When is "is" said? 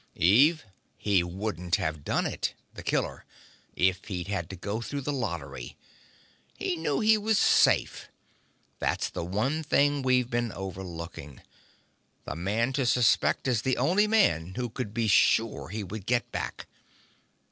13.47-13.61